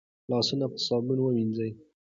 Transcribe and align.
لاسونه 0.29 0.65
په 0.71 0.77
صابون 0.85 1.17
ووينځئ 1.21 1.69